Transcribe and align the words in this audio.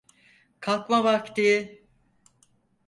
Kalkma 0.61 1.03
vakti. 1.03 1.79